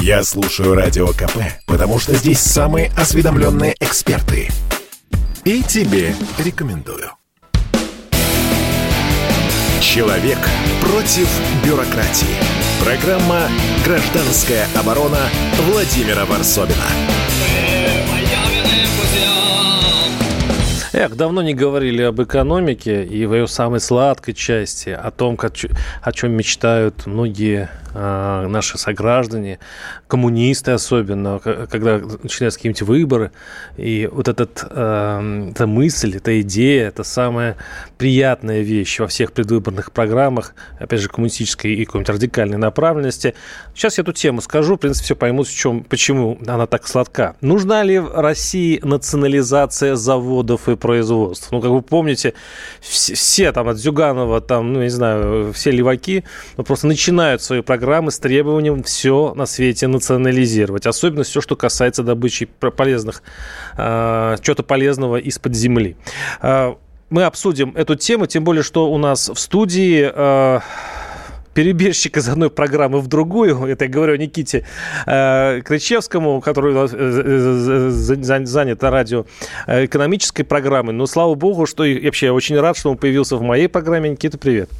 [0.00, 4.48] Я слушаю Радио КП, потому что здесь самые осведомленные эксперты.
[5.44, 7.10] И тебе рекомендую.
[9.80, 10.38] Человек
[10.80, 11.28] против
[11.64, 12.36] бюрократии.
[12.84, 13.48] Программа
[13.84, 15.28] «Гражданская оборона»
[15.70, 16.86] Владимира Варсобина.
[20.92, 26.12] Эх, давно не говорили об экономике и в ее самой сладкой части, о том, о
[26.12, 29.58] чем мечтают многие э, наши сограждане,
[30.06, 33.32] коммунисты особенно, когда начинаются какие-нибудь выборы.
[33.76, 37.56] И вот этот, э, эта мысль, эта идея, это самая
[37.98, 43.34] приятная вещь во всех предвыборных программах, опять же, коммунистической и какой-нибудь радикальной направленности.
[43.74, 47.36] Сейчас я эту тему скажу, в принципе, все поймут, в чем, почему она так сладка.
[47.42, 51.48] Нужна ли в России национализация заводов и производств?
[51.50, 52.34] Ну, как вы помните,
[52.80, 56.24] все, все там от Зюганова, там, ну, не знаю, все леваки
[56.56, 60.86] ну, просто начинают свои программы с требованием все на свете национализировать.
[60.86, 63.22] Особенно все, что касается добычи полезных,
[63.76, 65.96] э, чего-то полезного из-под земли.
[66.40, 66.74] Э,
[67.10, 70.10] мы обсудим эту тему, тем более, что у нас в студии...
[70.12, 70.60] Э,
[71.58, 73.64] перебежчик из одной программы в другую.
[73.66, 74.64] Это я говорю Никите
[75.06, 79.26] э, Кричевскому, который э, э, э занят на радио
[79.66, 80.94] э, экономической программой.
[80.94, 84.08] Но слава богу, что и вообще я очень рад, что он появился в моей программе.
[84.08, 84.70] Никита, привет.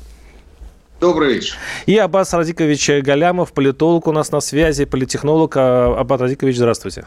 [1.00, 1.56] Добрый вечер.
[1.86, 5.56] И Аббас Радикович Галямов, политолог у нас на связи, политехнолог.
[5.56, 7.06] А, Аббас Радикович, здравствуйте.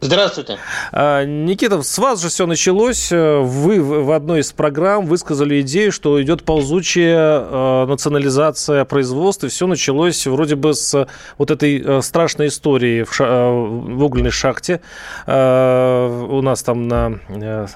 [0.00, 0.58] Здравствуйте.
[0.92, 3.10] А, Никита, с вас же все началось.
[3.10, 9.48] Вы в одной из программ высказали идею, что идет ползучая а, национализация производства.
[9.48, 14.80] Все началось вроде бы с вот этой а, страшной истории в, ша- в угольной шахте.
[15.26, 17.18] У нас там на,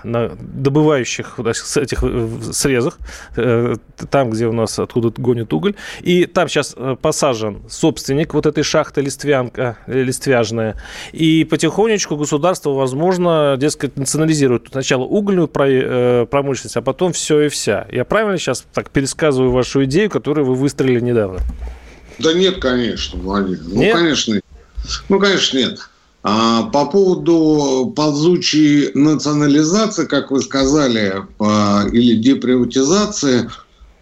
[0.05, 2.05] на добывающих этих
[2.53, 2.99] срезах,
[3.37, 3.77] э,
[4.11, 5.75] там, где у нас откуда гонит уголь.
[6.01, 10.77] И там сейчас э, посажен собственник вот этой шахты листвянка, э, листвяжная.
[11.12, 17.48] И потихонечку потихонечку государство, возможно, дескать, национализирует сначала угольную э, промышленность, а потом все и
[17.48, 17.87] вся.
[17.91, 21.41] Я правильно сейчас так пересказываю вашу идею, которую вы выстроили недавно?
[22.19, 23.60] Да нет, конечно, Владимир.
[23.65, 23.97] Ну, нет?
[23.97, 24.41] конечно,
[25.09, 25.78] ну, конечно, нет.
[26.22, 31.15] А по поводу ползучей национализации, как вы сказали,
[31.93, 33.49] или деприватизации,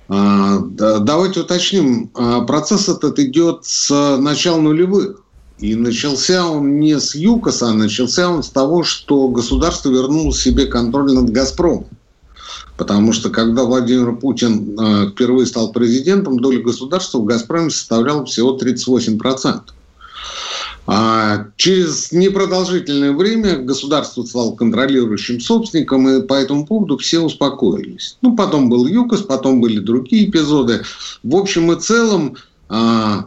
[0.08, 5.22] а, давайте уточним, а, процесс этот идет с начала нулевых.
[5.58, 10.66] И начался он не с ЮКОСа, а начался он с того, что государство вернуло себе
[10.66, 11.86] контроль над «Газпромом».
[12.76, 18.56] Потому что когда Владимир Путин э, впервые стал президентом, доля государства в «Газпроме» составляла всего
[18.56, 19.62] 38%.
[20.90, 28.16] А через непродолжительное время государство стало контролирующим собственником, и по этому поводу все успокоились.
[28.22, 30.82] Ну, потом был ЮКОС, потом были другие эпизоды.
[31.24, 32.36] В общем и целом,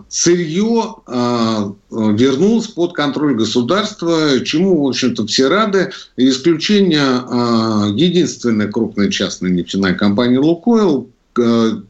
[0.10, 5.92] сырье а, вернулось под контроль государства, чему, в общем-то, все рады.
[6.16, 11.10] Исключение а, единственной крупной частной нефтяной компании «Лукойл»,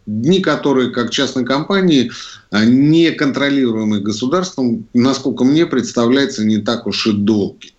[0.05, 2.11] дни которые, как частной компании,
[2.51, 7.73] не контролируемой государством, насколько мне представляется, не так уж и долгий.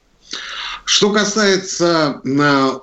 [0.85, 2.21] Что касается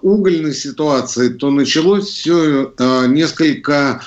[0.02, 2.74] угольной ситуации, то началось все
[3.10, 4.02] несколько а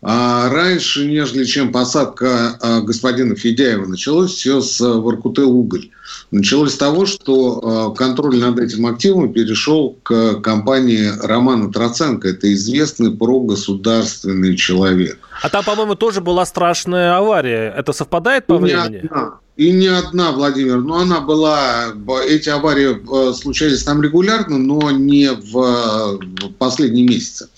[0.00, 5.90] раньше, нежели чем посадка а, господина Федяева, началось все с а, Воркуты-Уголь.
[6.30, 12.28] Началось с того, что а, контроль над этим активом перешел к компании Романа Троценко.
[12.28, 15.18] Это известный прогосударственный человек.
[15.42, 17.74] А там, по-моему, тоже была страшная авария.
[17.76, 18.90] Это совпадает по и времени?
[18.90, 19.34] Не одна.
[19.56, 20.78] И не одна, Владимир.
[20.78, 21.86] Но она была...
[22.24, 26.20] Эти аварии случались там регулярно, но не в
[26.58, 27.48] последние месяцы.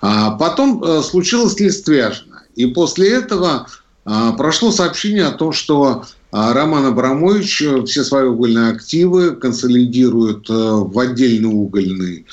[0.00, 2.42] А потом э, случилось Листвяжно.
[2.56, 3.66] И после этого
[4.04, 10.48] а, прошло сообщение о том, что а, Роман Абрамович э, все свои угольные активы консолидирует
[10.48, 12.26] э, в отдельный угольный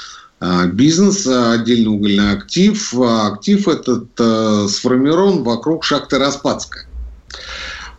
[0.72, 2.94] бизнес, отдельный угольный актив.
[2.94, 4.07] Актив этот
[4.69, 6.85] сформирован вокруг шахты Распадская.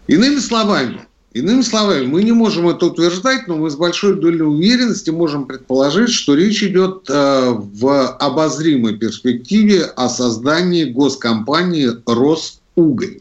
[0.06, 1.07] Иными словами,
[1.38, 6.10] Иными словами, мы не можем это утверждать, но мы с большой долей уверенности можем предположить,
[6.10, 13.20] что речь идет э, в обозримой перспективе о создании госкомпании «Росуголь».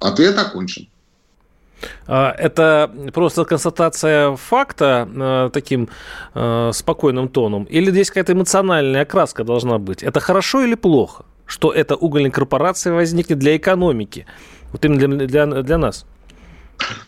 [0.00, 0.88] Ответ окончен.
[2.06, 5.88] А, это просто констатация факта э, таким
[6.34, 7.64] э, спокойным тоном?
[7.64, 10.02] Или здесь какая-то эмоциональная окраска должна быть?
[10.02, 14.26] Это хорошо или плохо, что эта угольная корпорация возникнет для экономики?
[14.72, 16.04] Вот именно для, для, для нас?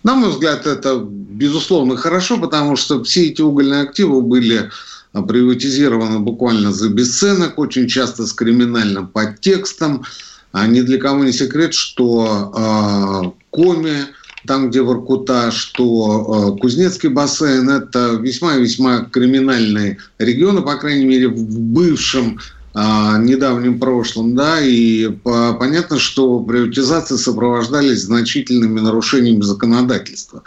[0.03, 4.71] На мой взгляд, это безусловно хорошо, потому что все эти угольные активы были
[5.13, 10.05] а, приватизированы буквально за бесценок, очень часто с криминальным подтекстом.
[10.53, 14.07] А ни для кого не секрет, что э, Коми,
[14.47, 21.37] там, где Воркута, что э, Кузнецкий бассейн– это весьма-весьма криминальные регионы, по крайней мере, в
[21.39, 22.41] бывшем
[22.75, 30.43] недавнем прошлом, да, и по, понятно, что приватизации сопровождались значительными нарушениями законодательства.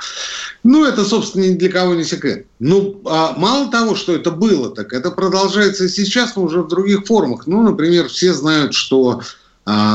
[0.63, 2.45] Ну, это, собственно, ни для кого не секрет.
[2.59, 6.67] Ну, а мало того, что это было, так это продолжается и сейчас, но уже в
[6.67, 7.47] других формах.
[7.47, 9.23] Ну, например, все знают, что а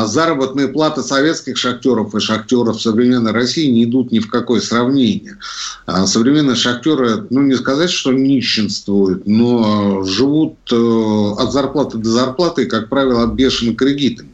[0.06, 5.38] заработные платы советских шахтеров и шахтеров современной России не идут ни в какое сравнение.
[5.86, 12.62] А современные шахтеры, ну не сказать, что нищенствуют, но живут э, от зарплаты до зарплаты
[12.62, 14.30] и, как правило, от бешеных кредитами.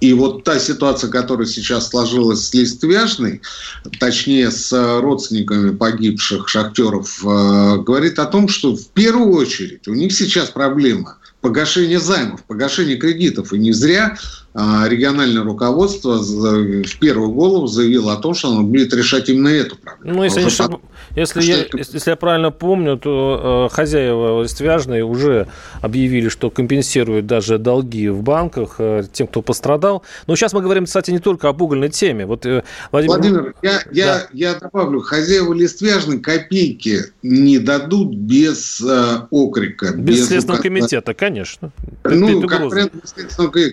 [0.00, 3.40] И вот та ситуация, которая сейчас сложилась с Листвяжной,
[4.00, 10.12] точнее с родственниками погибших шахтеров, э, говорит о том, что в первую очередь у них
[10.12, 13.52] сейчас проблема погашение займов, погашение кредитов.
[13.52, 18.92] И не зря а, региональное руководство в первую голову заявило о том, что оно будет
[18.92, 20.18] решать именно эту проблему.
[20.18, 20.50] Ну, если, не
[21.16, 25.48] если, я, если я правильно помню, то э, хозяева Листвяжной уже
[25.80, 30.02] объявили, что компенсируют даже долги в банках э, тем, кто пострадал.
[30.26, 32.26] Но сейчас мы говорим, кстати, не только об угольной теме.
[32.26, 34.28] Вот, э, Владимир, Владимир я, я, да.
[34.32, 39.94] я добавлю, хозяева Листвяжной копейки не дадут без э, окрика.
[39.94, 41.72] Без, без Следственного комитета, конечно.
[42.04, 42.70] Ну, как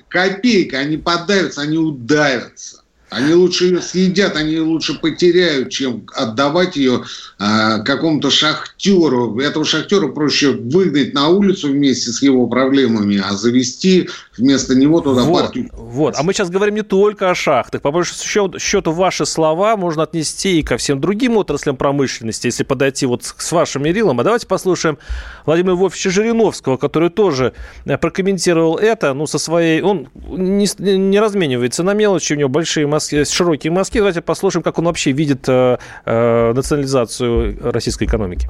[0.09, 2.81] копейки копейка, они подавятся, они удавятся.
[3.09, 7.03] Они лучше ее съедят, они лучше потеряют, чем отдавать ее
[7.39, 9.39] э, какому-то шахтеру.
[9.39, 15.23] Этого шахтера проще выгнать на улицу вместе с его проблемами, а завести вместо него туда
[15.23, 15.69] вот, партию.
[15.73, 16.15] Вот.
[16.17, 17.81] А мы сейчас говорим не только о шахтах.
[17.81, 23.05] По большому счету, ваши слова можно отнести и ко всем другим отраслям промышленности, если подойти
[23.05, 24.19] вот с вашим мерилом.
[24.19, 24.97] А давайте послушаем
[25.45, 27.53] Владимира Вольфовича Жириновского, который тоже
[27.85, 29.81] э, прокомментировал это, ну, со своей...
[29.81, 33.99] Он не, не разменивается на мелочи, у него большие мозги, широкие мозги.
[33.99, 38.47] Давайте послушаем, как он вообще видит э, э, национализацию российской экономики.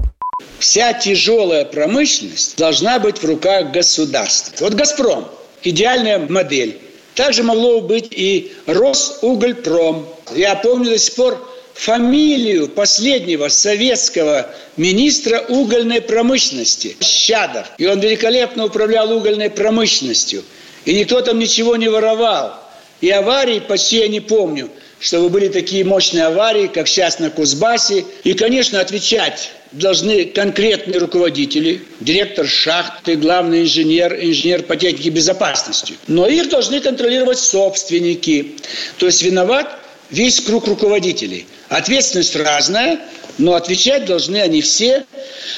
[0.60, 4.66] Вся тяжелая промышленность должна быть в руках государства.
[4.66, 5.26] Вот «Газпром»–
[5.64, 6.78] идеальная модель.
[7.16, 10.08] Также могло быть и Росугольпром.
[10.36, 17.68] Я помню до сих пор фамилию последнего советского министра угольной промышленности– Щадов.
[17.78, 20.44] И он великолепно управлял угольной промышленностью.
[20.86, 22.54] И никто там ничего не воровал.
[23.02, 24.70] И аварии почти я не помню,
[25.00, 28.06] чтобы были такие мощные аварии, как сейчас на Кузбассе.
[28.24, 35.96] И, конечно, отвечать должны конкретные руководители, директор шахты, главный инженер, инженер по технике безопасности.
[36.08, 38.56] Но их должны контролировать собственники.
[38.98, 39.80] То есть виноват
[40.10, 41.46] весь круг руководителей.
[41.70, 43.00] Ответственность разная,
[43.38, 45.06] но отвечать должны они все.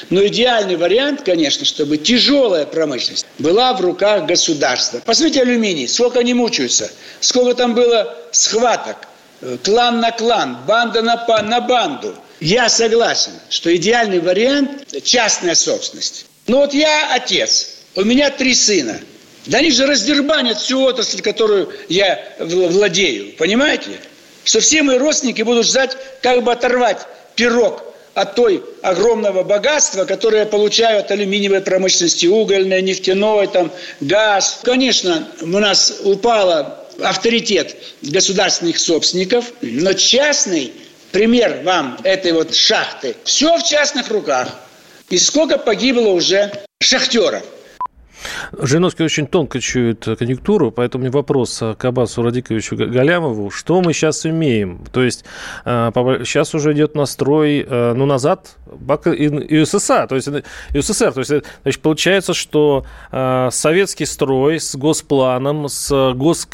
[0.10, 5.02] Но идеальный вариант, конечно, чтобы тяжелая промышленность была в руках государства.
[5.06, 6.92] Посмотрите алюминий, сколько они мучаются,
[7.22, 8.98] сколько там было схваток,
[9.42, 12.14] э, клан на клан, банда на, на банду.
[12.42, 16.26] Я согласен, что идеальный вариант– частная собственность.
[16.48, 19.00] Но вот я отец, у меня три сына.
[19.46, 23.92] Да они же раздербанят всю отрасль, которую я владею, понимаете?
[24.44, 27.06] Что все мои родственники будут ждать, как бы оторвать
[27.36, 27.84] пирог
[28.16, 34.62] от той огромного богатства, которое я получаю от алюминиевой промышленности, угольной, нефтяной, там, газ.
[34.64, 40.74] Конечно, у нас упал авторитет государственных собственников, но частный
[41.12, 43.16] пример вам этой вот шахты.
[43.24, 44.50] Все в частных руках.
[45.10, 47.44] И сколько погибло уже шахтеров.
[48.54, 53.50] Жириновский очень тонко чует конъюнктуру, поэтому вопрос к Аббасу Радиковичу Галямову.
[53.50, 54.84] Что мы сейчас имеем?
[54.92, 55.26] То есть
[55.64, 58.58] сейчас э, уже идет настрой, э, ну, назад
[59.06, 60.30] и СССР, то есть
[60.74, 61.14] СССР.
[61.14, 61.32] То есть,
[61.64, 66.48] значит, получается, что э, советский строй с госпланом, с гос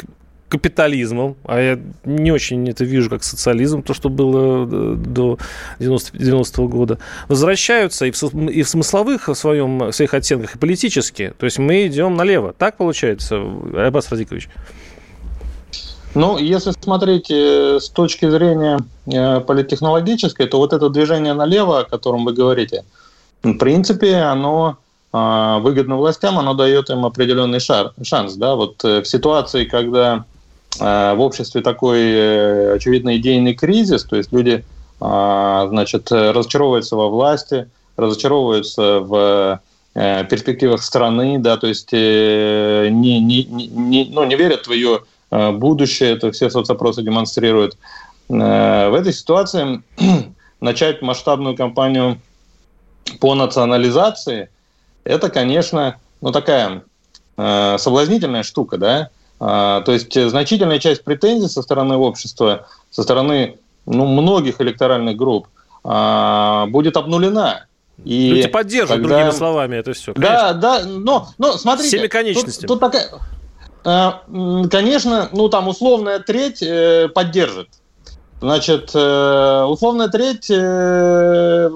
[0.48, 5.38] капитализмом, а я не очень это вижу как социализм, то, что было э, до
[5.78, 10.58] 90, 90-го года, возвращаются и в, и в смысловых в, своем, в своих оценках, и
[10.58, 11.34] политически.
[11.38, 12.54] То есть мы идем налево.
[12.56, 13.36] Так получается,
[13.74, 14.48] Аббас Радикович?
[16.14, 21.84] Ну, если смотреть э, с точки зрения э, политтехнологической, то вот это движение налево, о
[21.84, 22.84] котором вы говорите,
[23.42, 24.78] в принципе, оно
[25.12, 28.34] а, выгодно властям, оно дает им определенный шар, шанс.
[28.34, 28.56] Да?
[28.56, 30.37] Вот в ситуации, когда Э,
[30.80, 34.64] в обществе такой, э, очевидно, идейный кризис, то есть люди,
[35.00, 39.60] а, значит, разочаровываются во власти, разочаровываются в
[39.94, 46.12] э, перспективах страны, да, то есть не, не, не, ну, не верят в ее будущее,
[46.12, 47.76] это все соцопросы демонстрируют.
[48.28, 49.82] В этой ситуации
[50.60, 52.20] начать масштабную кампанию
[53.20, 54.48] по национализации,
[55.04, 56.84] это, конечно, ну, такая
[57.36, 64.60] соблазнительная штука, да, то есть значительная часть претензий со стороны общества, со стороны ну, многих
[64.60, 65.46] электоральных групп
[65.84, 67.66] а, будет обнулена.
[68.04, 69.16] И Люди поддерживают, когда...
[69.16, 70.14] другими словами, это все.
[70.14, 70.36] Конечно.
[70.36, 71.98] Да, да, но, но смотрите.
[71.98, 72.66] Семиконечности.
[72.66, 73.08] Тут, тут такая,
[73.84, 77.68] э, конечно, ну там условная треть э, поддержит.
[78.40, 81.68] Значит, э, условная треть э,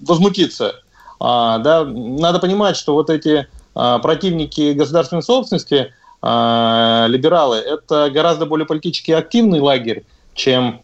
[0.00, 0.74] возмутится.
[1.20, 8.44] А, да, надо понимать, что вот эти а, противники государственной собственности, а, либералы, это гораздо
[8.44, 10.82] более политически активный лагерь, чем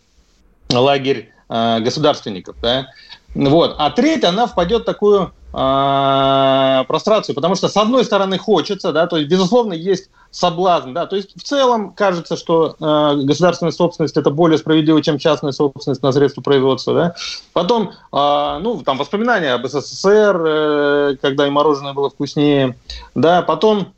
[0.72, 2.56] лагерь а, государственников.
[2.62, 2.86] Да?
[3.34, 3.74] Вот.
[3.78, 9.06] А треть, она впадет в такую э, прострацию, потому что, с одной стороны, хочется, да,
[9.08, 14.16] то есть, безусловно, есть соблазн, да, то есть, в целом кажется, что э, государственная собственность
[14.16, 17.14] это более справедливо, чем частная собственность на средства производства, да.
[17.52, 22.76] Потом, э, ну, там, воспоминания об СССР, э, когда и мороженое было вкуснее,
[23.16, 23.93] да, потом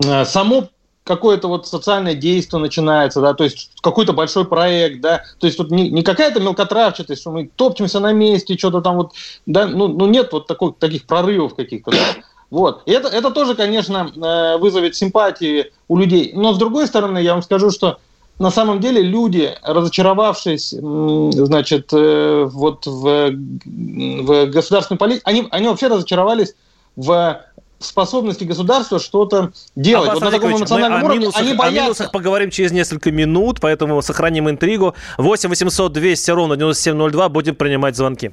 [0.00, 0.68] само
[1.08, 5.70] какое-то вот социальное действие начинается, да, то есть какой-то большой проект, да, то есть тут
[5.70, 9.12] не, не какая-то мелкотравчатость, что мы топчемся на месте, что-то там вот,
[9.46, 12.22] да, ну, ну нет вот такой, таких прорывов каких-то, да.
[12.50, 12.82] Вот.
[12.86, 16.32] И это, это тоже, конечно, э, вызовет симпатии у людей.
[16.34, 17.98] Но с другой стороны, я вам скажу, что
[18.38, 25.88] на самом деле люди, разочаровавшись, значит, э, вот в, в государственной политике, они, они вообще
[25.88, 26.54] разочаровались
[26.96, 27.42] в
[27.78, 30.12] способности государства что-то делать.
[30.14, 31.80] вот на таком эмоциональном уровне минусах, они боятся.
[31.80, 34.94] О минусах поговорим через несколько минут, поэтому сохраним интригу.
[35.16, 37.28] 8 800 200 ровно 9702.
[37.28, 38.32] Будем принимать звонки.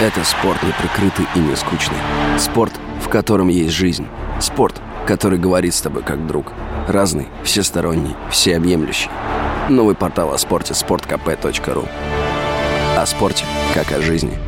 [0.00, 1.98] Это спорт не прикрытый и не скучный.
[2.38, 2.72] Спорт,
[3.02, 4.06] в котором есть жизнь.
[4.40, 6.52] Спорт, который говорит с тобой как друг.
[6.86, 9.10] Разный, всесторонний, всеобъемлющий.
[9.68, 11.88] Новый портал о спорте– sportkp.ru
[12.96, 14.38] О спорте, как о жизни–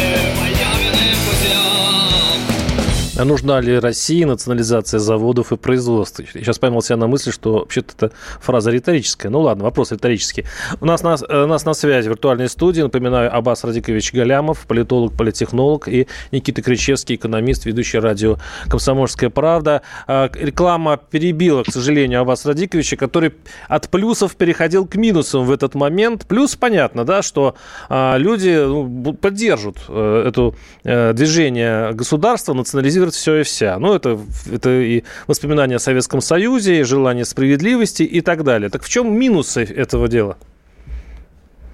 [3.21, 6.21] А нужна ли России национализация заводов и производств?
[6.33, 9.29] Я сейчас поймал себя на мысли, что вообще-то это фраза риторическая.
[9.29, 10.45] Ну ладно, вопрос риторический.
[10.79, 15.87] У нас, нас, у нас на связи виртуальной студии, напоминаю, Аббас Радикович Галямов, политолог, политехнолог,
[15.87, 18.37] и Никита Кричевский, экономист, ведущий радио
[18.67, 19.83] «Комсомольская правда».
[20.07, 23.35] А, реклама перебила, к сожалению, Аббас Радиковича, который
[23.67, 26.25] от плюсов переходил к минусам в этот момент.
[26.25, 27.53] Плюс понятно, да, что
[27.87, 33.79] а, люди ну, поддержат э, это э, движение государства, национализировать делает все и вся.
[33.79, 34.19] Ну, это,
[34.51, 38.69] это и воспоминания о Советском Союзе, и желание справедливости и так далее.
[38.69, 40.35] Так в чем минусы этого дела?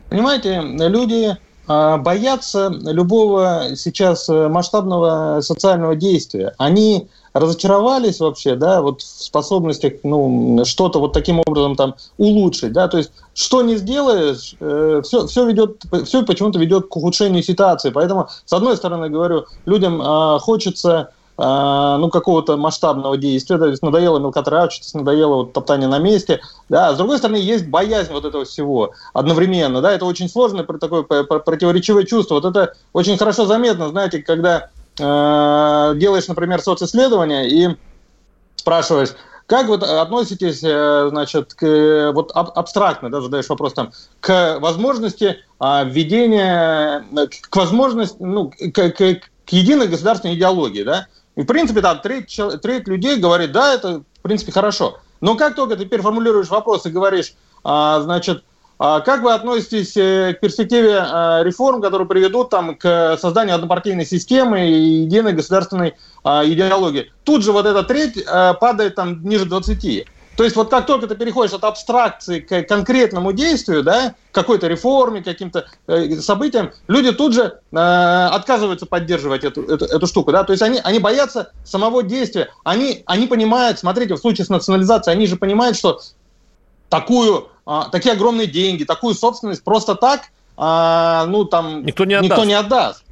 [0.09, 6.53] Понимаете, люди а, боятся любого сейчас э, масштабного социального действия.
[6.57, 12.87] Они разочаровались вообще, да, вот в способностях, ну, что-то вот таким образом там улучшить, да,
[12.87, 17.89] то есть что не сделаешь, э, все, все ведет, все почему-то ведет к ухудшению ситуации,
[17.89, 24.17] поэтому, с одной стороны, говорю, людям э, хочется ну, какого-то масштабного действия, то есть надоело
[24.17, 28.93] мелкотравчатость, надоело вот топтание на месте, да, с другой стороны, есть боязнь вот этого всего
[29.13, 34.69] одновременно, да, это очень сложное такое противоречивое чувство, вот это очень хорошо заметно, знаете, когда
[34.99, 37.77] э, делаешь, например, социсследование и
[38.55, 39.09] спрашиваешь,
[39.47, 45.85] как вы относитесь, э, значит, к, вот абстрактно, да, задаешь вопрос там, к возможности а,
[45.85, 47.05] введения,
[47.49, 52.37] к возможности, ну, к, к, к единой государственной идеологии, да, и, в принципе, там треть,
[52.63, 54.97] треть людей говорит, да, это, в принципе, хорошо.
[55.21, 58.43] Но как только ты переформулируешь вопрос и говоришь, а, значит,
[58.79, 64.05] а как вы относитесь э, к перспективе а, реформ, которые приведут там, к созданию однопартийной
[64.05, 67.11] системы и единой государственной а, идеологии?
[67.23, 70.07] Тут же вот эта треть а, падает там ниже 20.
[70.37, 75.23] То есть вот как только ты переходишь от абстракции к конкретному действию, да, какой-то реформе,
[75.23, 80.31] каким-то э, событиям, люди тут же э, отказываются поддерживать эту, эту, эту штуку.
[80.31, 80.43] Да?
[80.43, 82.49] То есть они, они боятся самого действия.
[82.63, 86.01] Они, они понимают, смотрите, в случае с национализацией, они же понимают, что
[86.87, 90.21] такую, э, такие огромные деньги, такую собственность просто так
[90.55, 92.29] э, ну, там, никто не отдаст.
[92.29, 93.03] Никто не отдаст.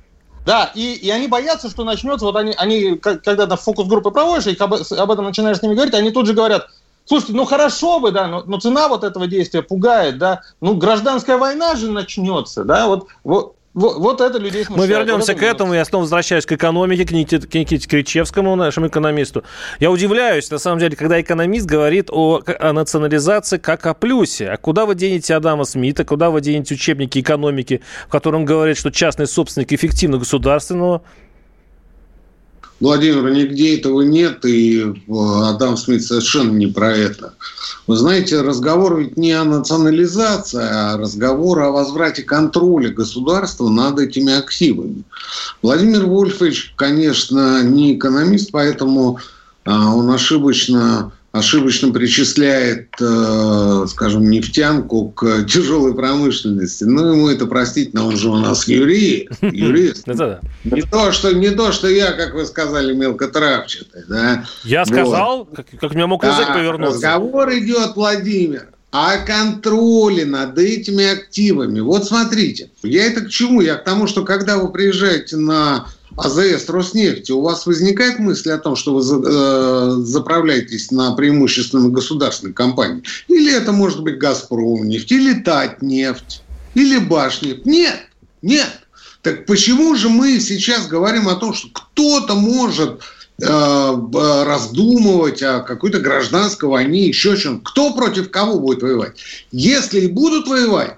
[0.46, 4.56] Да, и, и они боятся, что начнется, вот они, они когда то фокус-группы проводишь, и
[4.60, 6.68] об, об этом начинаешь с ними говорить, они тут же говорят,
[7.06, 10.42] Слушайте, ну хорошо бы, да, но, но цена вот этого действия пугает, да.
[10.60, 14.90] Ну, гражданская война же начнется, да, вот, вот, вот, вот это людей смущает.
[14.90, 15.74] Мы вернемся вот к этому.
[15.74, 19.44] Я снова возвращаюсь к экономике, к Никите, к Никите Кричевскому, нашему экономисту.
[19.80, 24.50] Я удивляюсь, на самом деле, когда экономист говорит о, о национализации как о плюсе.
[24.50, 28.92] А куда вы денете Адама Смита, куда вы денете учебники экономики, в котором говорит, что
[28.92, 31.02] частный собственник эффективно государственного?
[32.86, 37.34] Владимир, нигде этого нет, и Адам Смит совершенно не про это.
[37.88, 44.38] Вы знаете, разговор ведь не о национализации, а разговор о возврате контроля государства над этими
[44.38, 45.04] активами.
[45.64, 49.20] Владимир Вольфович, конечно, не экономист, поэтому
[49.66, 56.86] а, он ошибочно ошибочно причисляет, э, скажем, нефтянку к тяжелой промышленности.
[56.86, 59.32] Ну, ему это простительно, он же у нас юрист.
[59.42, 60.08] юрист.
[60.64, 64.04] Не то, что, не то, что я, как вы сказали, мелкотравчатый.
[64.08, 64.46] Да?
[64.64, 66.96] Я сказал, как, как меня мог язык повернуться.
[66.96, 71.82] Разговор идет, Владимир, о контроле над этими активами.
[71.82, 73.60] Вот смотрите, я это к чему?
[73.60, 75.88] Я к тому, что когда вы приезжаете на
[76.18, 82.54] АЗС Роснефти, у вас возникает мысль о том, что вы э, заправляетесь на преимущественно государственной
[82.54, 83.04] компании?
[83.28, 86.42] Или это может быть «Газпром» нефть, или «Татнефть»,
[86.74, 87.66] или «Башнефть»?
[87.66, 88.00] Нет,
[88.42, 88.70] нет.
[89.24, 93.02] Так почему же мы сейчас говорим о том, что кто-то может
[93.42, 97.60] э, раздумывать о какой-то гражданской войне, еще чем?
[97.60, 99.18] Кто против кого будет воевать?
[99.52, 100.98] Если и будут воевать,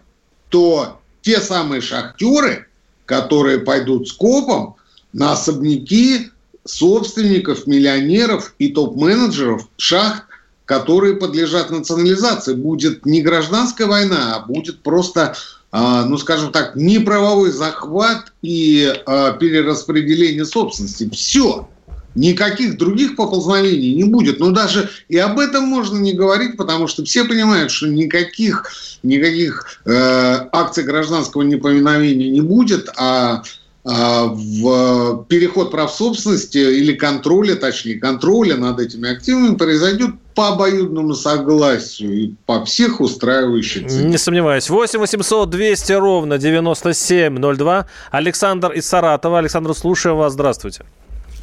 [0.49, 2.67] то те самые шахтеры,
[3.05, 4.76] которые пойдут с копом,
[5.17, 6.29] на особняки
[6.63, 10.23] собственников, миллионеров и топ-менеджеров шахт,
[10.65, 12.53] которые подлежат национализации.
[12.53, 15.35] Будет не гражданская война, а будет просто,
[15.71, 21.09] а, ну скажем так, неправовой захват и а, перераспределение собственности.
[21.09, 21.67] Все.
[22.13, 24.39] Никаких других поползновений не будет.
[24.39, 28.71] Но даже и об этом можно не говорить, потому что все понимают, что никаких,
[29.03, 29.91] никаких э,
[30.51, 33.43] акций гражданского непоминовения не будет, а,
[33.87, 42.13] в переход прав собственности или контроля, точнее контроля над этими активами произойдет по обоюдному согласию
[42.13, 43.83] и по всех устраивающих.
[43.83, 44.69] Не сомневаюсь.
[44.69, 47.85] 8 800 200 ровно 9702.
[48.11, 49.39] Александр из Саратова.
[49.39, 50.33] Александр, слушаю вас.
[50.33, 50.83] Здравствуйте.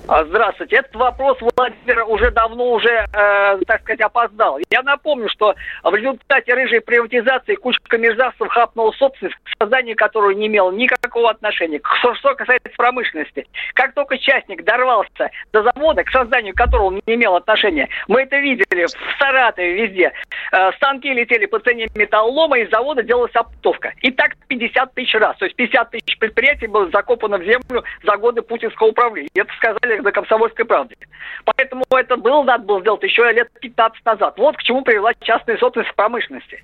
[0.06, 0.76] А, здравствуйте.
[0.76, 4.58] Этот вопрос Владимир уже давно уже, э, так сказать, опоздал.
[4.70, 10.48] Я напомню, что в результате рыжей приватизации кучка мерзавцев хапнула собственность, к созданию которой не
[10.48, 11.80] имел никакого отношения.
[12.00, 13.46] Что, что касается промышленности.
[13.72, 18.36] Как только частник дорвался до завода, к созданию которого он не имел отношения, мы это
[18.36, 20.12] видели в Саратове везде.
[20.52, 23.94] Э, станки летели по цене металлолома, из завода делалась оптовка.
[24.02, 25.34] И так 50 тысяч раз.
[25.38, 29.30] То есть 50 тысяч предприятий было закопано в землю за годы путинского управления.
[29.34, 30.96] Это сказали на «Комсомольской правде».
[31.44, 34.34] Поэтому это было, надо было сделать еще лет 15 назад.
[34.38, 36.62] Вот к чему привела частная собственность в промышленности.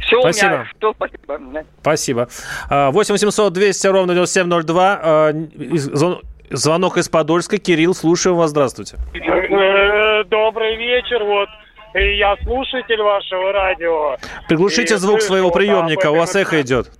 [0.00, 0.46] Все, спасибо.
[0.46, 1.64] у меня все, спасибо.
[1.80, 2.28] Спасибо.
[2.68, 5.00] 8 800 200 ровно 9702.
[5.02, 5.32] А,
[6.50, 7.58] звонок из Подольска.
[7.58, 8.50] Кирилл, слушаю вас.
[8.50, 8.96] Здравствуйте.
[9.14, 11.22] Э, добрый вечер.
[11.24, 11.48] Вот
[11.94, 14.16] я слушатель вашего радио.
[14.48, 16.90] Приглушите звук своего приемника, у вас эхо идет.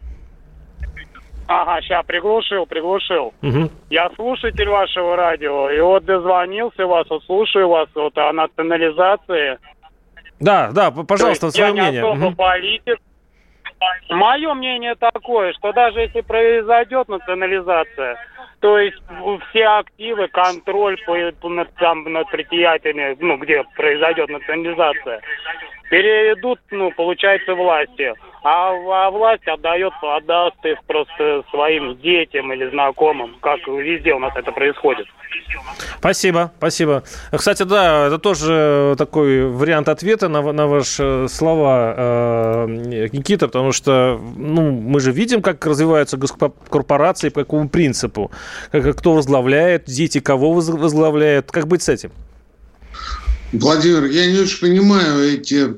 [1.52, 3.34] Ага, сейчас приглушил, приглушил.
[3.42, 3.70] Угу.
[3.90, 9.58] Я слушатель вашего радио, и вот дозвонился вас, вот слушаю вас вот о национализации.
[10.38, 12.02] Да, да, пожалуйста, свое я мнение.
[12.02, 12.36] Не особо угу.
[12.36, 12.98] политик.
[14.10, 18.16] Мое мнение такое, что даже если произойдет национализация,
[18.60, 18.98] то есть
[19.48, 25.20] все активы, контроль по, над, там, над предприятиями, ну, где произойдет национализация,
[25.90, 33.36] перейдут, ну, получается, власти а, а власть отдает, отдаст их просто своим детям или знакомым,
[33.40, 35.06] как везде у нас это происходит.
[35.98, 37.02] Спасибо, спасибо.
[37.30, 42.66] Кстати, да, это тоже такой вариант ответа на, на ваши слова, э,
[43.12, 46.18] Никита, потому что ну, мы же видим, как развиваются
[46.70, 48.30] корпорации, по какому принципу,
[48.72, 52.12] как, кто возглавляет, дети кого возглавляют, как быть с этим?
[53.52, 55.76] Владимир, я не очень понимаю эти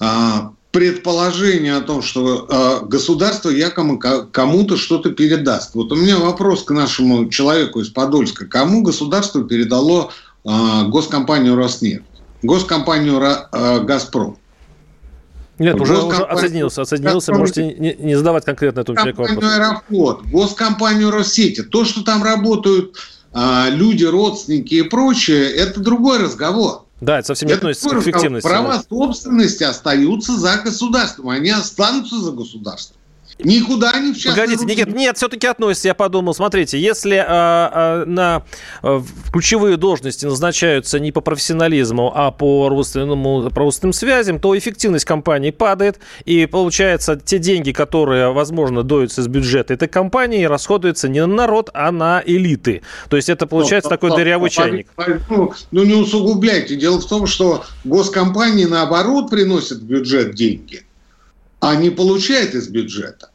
[0.00, 5.74] а, предположение о том, что э, государство якобы кому-то что-то передаст.
[5.74, 8.46] Вот у меня вопрос к нашему человеку из Подольска.
[8.46, 10.10] Кому государство передало
[10.44, 10.48] э,
[10.88, 12.04] госкомпанию «Роснефть»,
[12.42, 14.38] госкомпанию э, «Газпром»?
[15.58, 17.32] Нет, уже, уже отсоединился, отсоединился.
[17.32, 19.42] Можете не, не задавать конкретно этому человеку вопрос.
[19.42, 21.62] Аэрофлот, госкомпанию Россети.
[21.62, 22.96] То, что там работают
[23.32, 26.84] а, люди, родственники и прочее, это другой разговор.
[27.00, 28.46] Да, это совсем не относится к эффективности.
[28.46, 32.96] Права собственности остаются за государством, они останутся за государством.
[33.38, 36.34] Никуда не в Погодите, Никит, нет, все-таки относится, я подумал.
[36.34, 37.24] Смотрите, если а,
[37.72, 38.42] а, на
[38.82, 45.04] а, ключевые должности назначаются не по профессионализму, а по родственному, по родственным связям, то эффективность
[45.04, 51.20] компании падает, и получается, те деньги, которые, возможно, доются из бюджета этой компании, расходуются не
[51.20, 52.82] на народ, а на элиты.
[53.08, 54.88] То есть это получается но, такой но, дырявый но, чайник.
[55.30, 56.74] Ну, ну, не усугубляйте.
[56.74, 60.82] Дело в том, что госкомпании, наоборот, приносят в бюджет деньги
[61.60, 63.30] а не получает из бюджета.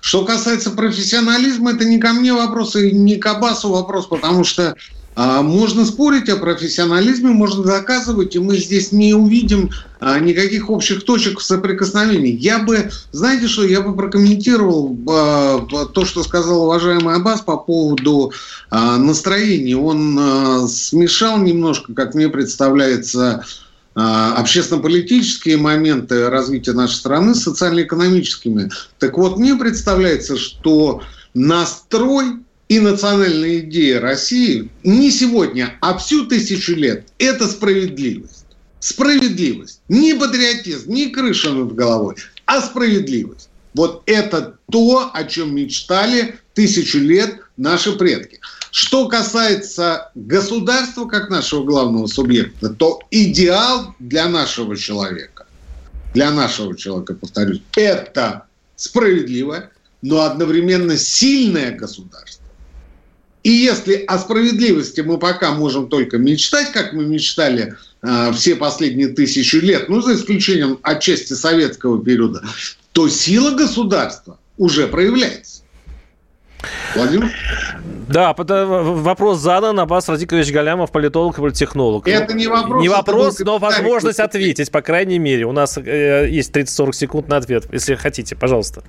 [0.00, 4.76] Что касается профессионализма, это не ко мне вопрос и не к Абасу вопрос, потому что
[5.20, 11.04] а, можно спорить о профессионализме, можно доказывать, и мы здесь не увидим а, никаких общих
[11.04, 12.30] точек соприкосновений.
[12.30, 18.32] Я бы, знаете что, я бы прокомментировал а, то, что сказал уважаемый Аббас по поводу
[18.70, 19.76] настроения.
[19.76, 23.44] Он смешал немножко, как мне представляется,
[23.98, 28.70] общественно-политические моменты развития нашей страны с социально-экономическими.
[28.98, 31.02] Так вот, мне представляется, что
[31.34, 32.36] настрой
[32.68, 38.44] и национальная идея России не сегодня, а всю тысячу лет– это справедливость.
[38.80, 39.80] Справедливость.
[39.88, 42.14] Не патриотизм, не крыша над головой,
[42.46, 43.48] а справедливость.
[43.74, 48.40] Вот это то, о чем мечтали тысячу лет наши предки.
[48.70, 55.46] Что касается государства как нашего главного субъекта, то идеал для нашего человека,
[56.14, 58.44] для нашего человека, повторюсь, это
[58.76, 59.70] справедливое,
[60.02, 62.44] но одновременно сильное государство.
[63.42, 69.08] И если о справедливости мы пока можем только мечтать, как мы мечтали э, все последние
[69.08, 72.42] тысячи лет, ну, за исключением отчасти советского периода,
[72.92, 75.57] то сила государства уже проявляется.
[76.94, 77.30] Владимир?
[78.08, 79.78] Да, вопрос задан.
[79.78, 82.08] Аббас Радикович Галямов, политолог и политехнолог.
[82.08, 82.82] Это не вопрос.
[82.82, 85.44] Не вопрос, но возможность ответить, по крайней мере.
[85.44, 88.34] У нас э, есть 30-40 секунд на ответ, если хотите.
[88.34, 88.82] Пожалуйста.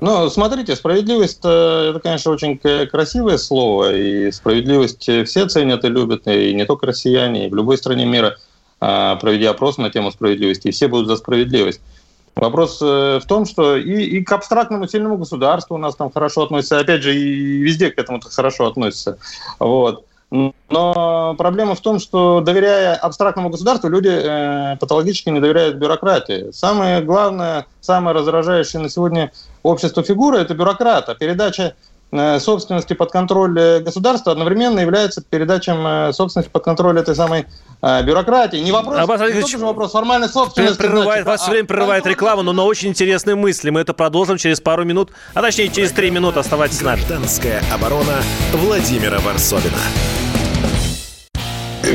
[0.00, 6.26] Ну, смотрите, справедливость э, это, конечно, очень красивое слово, и справедливость все ценят и любят,
[6.26, 8.38] и не только россияне, и в любой стране мира,
[8.80, 11.82] а, проведя опрос на тему справедливости, и все будут за справедливость.
[12.40, 16.44] Вопрос э, в том, что и, и к абстрактному сильному государству у нас там хорошо
[16.44, 19.18] относятся, опять же, и везде к этому хорошо относятся.
[19.58, 20.04] Вот.
[20.30, 26.50] Но проблема в том, что доверяя абстрактному государству, люди э, патологически не доверяют бюрократии.
[26.52, 31.08] Самое главное, самое раздражающее на сегодня общество фигура– это бюрократ.
[31.08, 31.74] А передача
[32.12, 37.46] э, собственности под контроль э, государства одновременно является передачей э, собственности под контроль этой самой
[37.82, 38.58] бюрократии.
[38.58, 40.78] Не вопрос, Аббас не тот вопрос формальной собственности.
[40.78, 43.70] Прерывает, значит, вас а, все время прерывает а, реклама, но на очень интересные мысли.
[43.70, 46.40] Мы это продолжим через пару минут, а точнее через три минуты.
[46.40, 47.00] Оставайтесь с нами.
[47.00, 48.16] Гражданская оборона
[48.52, 49.78] Владимира Варсовина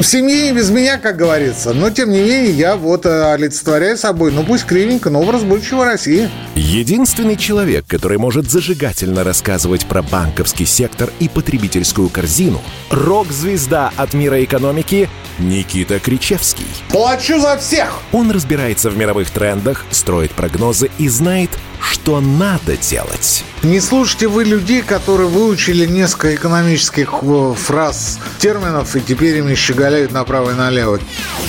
[0.02, 1.74] в семье и без меня, как говорится.
[1.74, 5.86] Но, тем не менее, я вот э, олицетворяю собой, ну пусть кривенько, но образ будущего
[5.86, 6.30] России.
[6.56, 14.44] Единственный человек, который может зажигательно рассказывать про банковский сектор и потребительскую корзину– рок-звезда от мира
[14.44, 16.68] экономики Никита Кричевский.
[16.90, 18.02] Плачу за всех!
[18.12, 23.44] Он разбирается в мировых трендах, строит прогнозы и знает, что надо делать.
[23.64, 29.85] Не слушайте вы людей, которые выучили несколько экономических э, фраз, терминов, и теперь ими щеголяют
[30.12, 31.00] направо и налево.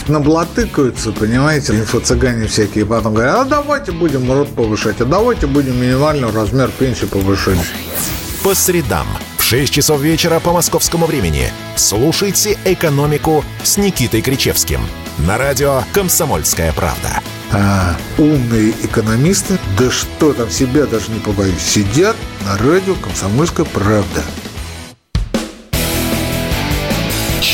[0.08, 6.30] Наблатыкаются, понимаете, инфо-цыгане всякие, потом говорят, а давайте будем рот повышать, а давайте будем минимальный
[6.30, 7.58] размер пенсии повышать.
[8.42, 9.06] По средам
[9.38, 14.80] в 6 часов вечера по московскому времени слушайте «Экономику» с Никитой Кричевским
[15.18, 17.20] на радио «Комсомольская правда»
[17.52, 24.22] а, умные экономисты, да что там, себя даже не побоюсь, сидят на радио «Комсомольская правда».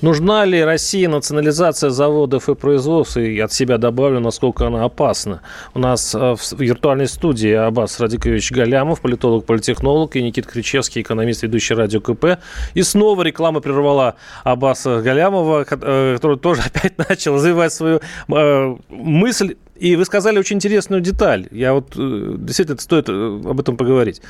[0.00, 3.16] Нужна ли России национализация заводов и производств?
[3.16, 5.40] И от себя добавлю, насколько она опасна.
[5.74, 11.74] У нас э, в виртуальной студии Аббас Радикович Галямов, политолог-политехнолог, и Никит Кричевский, экономист, ведущий
[11.74, 12.38] радио КП.
[12.74, 19.56] И снова реклама прервала Аббаса Галямова, э, который тоже опять начал развивать свою э, мысль
[19.78, 21.46] и вы сказали очень интересную деталь.
[21.50, 24.20] Я вот э, действительно стоит э, об этом поговорить,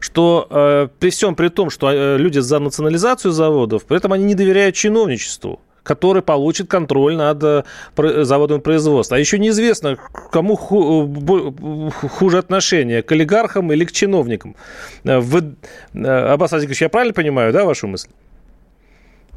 [0.00, 4.24] что э, при всем при том, что э, люди за национализацию заводов, при этом они
[4.24, 7.64] не доверяют чиновничеству который получит контроль над
[7.96, 9.16] заводом производства.
[9.16, 9.96] А еще неизвестно,
[10.32, 14.56] кому хуже отношение, к олигархам или к чиновникам.
[15.04, 15.54] Вы,
[15.94, 18.08] Аббас Азикович, я правильно понимаю, да, вашу мысль?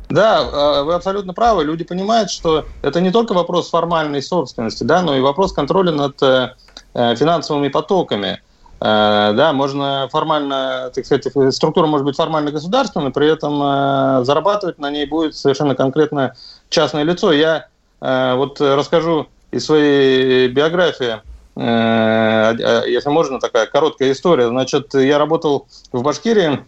[0.10, 1.64] Да, а, вы абсолютно правы.
[1.64, 6.22] Люди понимают, что это не только вопрос формальной собственности, да, но и вопрос контроля над
[6.24, 6.56] э,
[6.96, 8.42] э, финансовыми потоками.
[8.82, 14.90] Э, да, можно формально, так сказать, структура может быть формально государственной, при этом зарабатывать на
[14.90, 16.34] ней будет совершенно конкретно
[16.70, 17.32] частное лицо.
[17.32, 17.68] Я
[18.02, 21.22] вот расскажу из своей биографии,
[21.58, 24.48] если можно, такая короткая история.
[24.48, 26.66] Значит, я работал в Башкирии,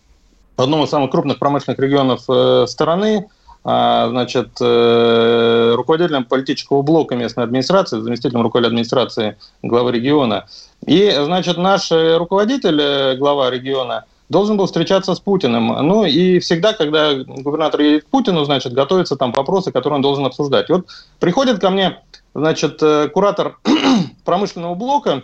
[0.57, 3.27] одном из самых крупных промышленных регионов э, страны,
[3.63, 10.47] а, значит, э, руководителем политического блока местной администрации, заместителем руководителя администрации главы региона.
[10.85, 15.67] И, значит, наш руководитель, э, глава региона, должен был встречаться с Путиным.
[15.67, 20.25] Ну и всегда, когда губернатор едет к Путину, значит, готовятся там вопросы, которые он должен
[20.25, 20.69] обсуждать.
[20.69, 20.87] И вот
[21.19, 21.99] приходит ко мне
[22.33, 22.81] значит,
[23.13, 23.59] куратор
[24.25, 25.23] промышленного блока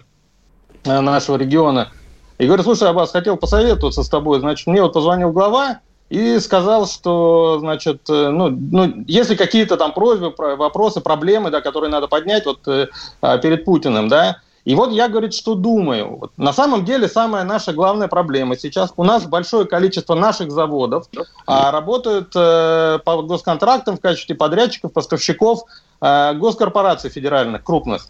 [0.83, 1.89] нашего региона,
[2.37, 4.39] и говорит, слушай, Аббас, хотел посоветоваться с тобой.
[4.39, 10.33] Значит, мне вот позвонил глава и сказал, что, значит, ну, ну если какие-то там просьбы,
[10.37, 12.59] вопросы, проблемы, да, которые надо поднять вот
[13.21, 16.17] а, перед Путиным, да, и вот я, говорит, что думаю.
[16.17, 21.05] Вот на самом деле самая наша главная проблема сейчас, у нас большое количество наших заводов
[21.45, 25.61] а, работают э, по госконтрактам в качестве подрядчиков, поставщиков
[26.01, 28.07] э, госкорпораций федеральных, крупных.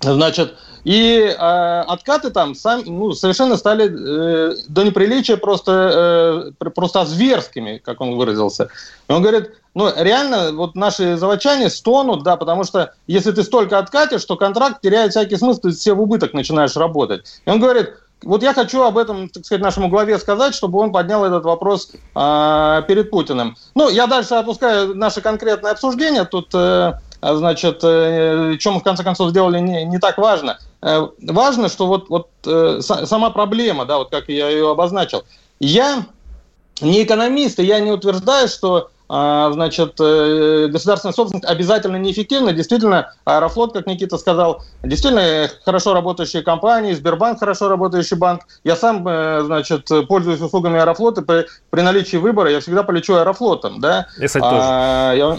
[0.00, 7.04] Значит, и э, откаты там сам, ну, совершенно стали э, до неприличия просто, э, просто
[7.04, 8.70] зверскими, как он выразился.
[9.08, 13.78] И он говорит, ну, реально, вот наши заводчане стонут, да, потому что если ты столько
[13.78, 17.40] откатишь, то контракт теряет всякий смысл, ты все в убыток начинаешь работать.
[17.44, 17.90] И он говорит,
[18.22, 21.90] вот я хочу об этом, так сказать, нашему главе сказать, чтобы он поднял этот вопрос
[21.92, 23.56] э, перед Путиным.
[23.74, 26.24] Ну, я дальше опускаю наше конкретное обсуждение.
[26.24, 30.58] Тут э, значит, э, что мы в конце концов сделали, не, не так важно.
[30.82, 35.24] Э, важно, что вот, вот э, сама проблема, да, вот как я ее обозначил.
[35.58, 36.06] Я
[36.80, 42.52] не экономист, и я не утверждаю, что а, значит, государственная собственность обязательно неэффективна.
[42.52, 48.42] Действительно, Аэрофлот, как Никита сказал, действительно хорошо работающая компания, Сбербанк хорошо работающий банк.
[48.62, 51.22] Я сам, значит, пользуюсь услугами Аэрофлота.
[51.22, 53.80] При, при наличии выбора я всегда полечу Аэрофлотом.
[53.80, 54.06] Да?
[54.16, 54.62] Я, кстати, тоже.
[54.62, 55.38] А, я,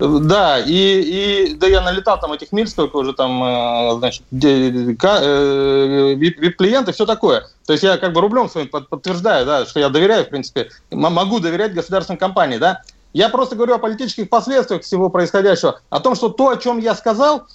[0.00, 6.14] да, и, и да я налетал там этих миль, сколько уже там, э, значит, э,
[6.14, 7.46] вип-клиенты, все такое.
[7.66, 11.38] То есть я как бы рублем своим подтверждаю, да, что я доверяю, в принципе, могу
[11.40, 12.82] доверять государственной компании, да.
[13.12, 16.94] Я просто говорю о политических последствиях всего происходящего, о том, что то, о чем я
[16.94, 17.46] сказал,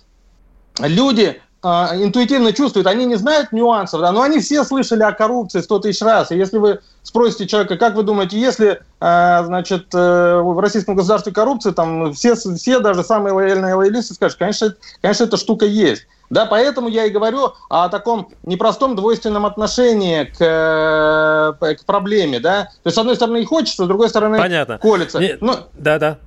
[0.79, 5.79] люди интуитивно чувствуют, они не знают нюансов, да, но они все слышали о коррупции сто
[5.79, 6.31] тысяч раз.
[6.31, 11.33] И если вы спросите человека, как вы думаете, если, а, значит, э, в российском государстве
[11.33, 16.07] коррупция, там все, все даже самые лояльные лоялисты скажут, конечно, конечно, эта штука есть.
[16.29, 22.63] Да, поэтому я и говорю о таком непростом двойственном отношении к, э, к проблеме, да.
[22.83, 24.79] То есть, с одной стороны, и хочется, с другой стороны, Понятно.
[24.79, 25.19] колется.
[25.19, 26.17] Не, ну, да, да.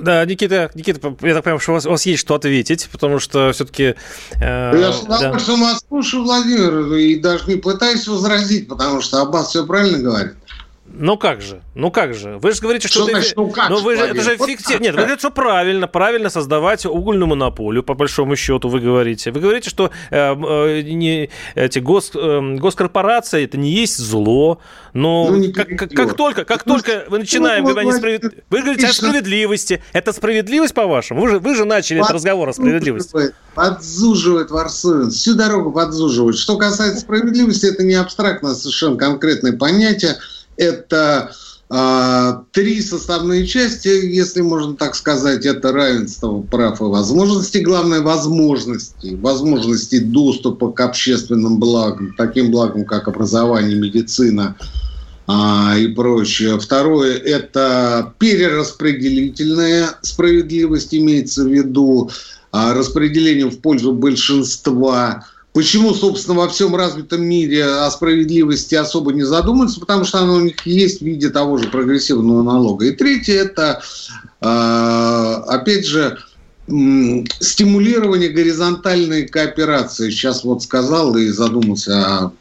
[0.00, 3.18] Да, Никита, Никита, я так понимаю, что у вас, у вас есть что ответить, потому
[3.18, 3.94] что все-таки...
[4.40, 5.66] Э, я с удовольствием да.
[5.66, 10.34] вас слушаю, Владимир, и даже не пытаюсь возразить, потому что Аббас все правильно говорит.
[11.00, 11.62] Ну как же?
[11.76, 12.38] Ну как же?
[12.38, 13.04] Вы же говорите, что...
[13.04, 13.70] что значит, ну как?
[13.70, 14.80] Ну вы же, это же вот фиктив...
[14.80, 19.30] Нет, вы говорите, что правильно, правильно создавать угольную монополию, по большому счету, вы говорите.
[19.30, 24.60] Вы говорите, что э, э, не, эти гос, э, госкорпорации это не есть зло,
[24.92, 28.44] но ну, как, как, как только, как ну, только вы начинаем ну, говорить о несправед...
[28.50, 29.82] Вы говорите о справедливости.
[29.92, 31.20] Это справедливость, по-вашему?
[31.20, 33.32] Вы же, вы же начали этот разговор о справедливости.
[33.54, 36.36] Подзуживает Варсовин, всю дорогу подзуживает.
[36.36, 40.16] Что касается справедливости, это не абстрактно, совершенно конкретное понятие–
[40.58, 41.32] это
[41.70, 49.14] а, три составные части, если можно так сказать, это равенство прав и возможностей, главное возможности,
[49.14, 54.56] возможности доступа к общественным благам, таким благам, как образование, медицина
[55.26, 56.58] а, и прочее.
[56.58, 62.10] Второе– это перераспределительная справедливость, имеется в виду
[62.50, 65.24] а, распределение в пользу большинства–
[65.58, 69.80] Почему, собственно, во всем развитом мире о справедливости особо не задумываются?
[69.80, 72.86] Потому что оно у них есть в виде того же прогрессивного налога.
[72.86, 73.82] И третье– это,
[74.40, 76.16] а, опять же,
[76.68, 80.10] стимулирование горизонтальной кооперации.
[80.10, 82.32] Сейчас вот сказал и задумался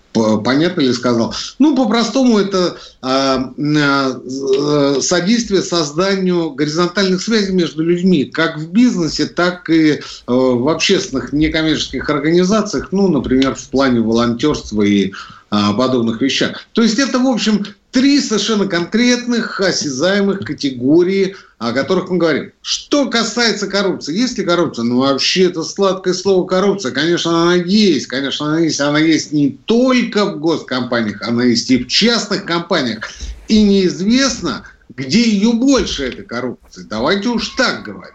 [0.44, 1.34] понятно ли сказал?
[1.60, 9.70] Ну, по-простому, это а, э, содействие созданию горизонтальных связей между людьми, как в бизнесе, так
[9.70, 16.68] и э, в общественных некоммерческих организациях, ну, например, в плане волонтерства и а, подобных вещах.
[16.74, 22.52] То есть это, в общем, три совершенно конкретных, осязаемых категории, о которых мы говорим.
[22.62, 24.84] Что касается коррупции, есть ли коррупция?
[24.84, 26.92] Ну, вообще, это сладкое слово коррупция.
[26.92, 28.08] Конечно, она есть.
[28.08, 28.80] Конечно, она есть.
[28.80, 33.10] Она есть не только в госкомпаниях, она есть и в частных компаниях.
[33.48, 34.64] И неизвестно,
[34.96, 36.86] где ее больше, этой коррупции.
[36.88, 38.14] Давайте уж так говорить.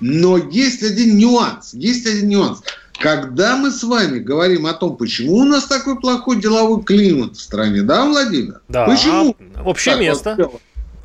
[0.00, 1.74] Но есть один нюанс.
[1.74, 2.62] Есть один нюанс.
[3.02, 7.40] Когда мы с вами говорим о том, почему у нас такой плохой деловой климат в
[7.40, 8.60] стране, да, Владимир?
[8.68, 8.86] Да.
[8.86, 9.36] Почему?
[9.64, 10.36] Общее место.
[10.38, 10.60] Вот,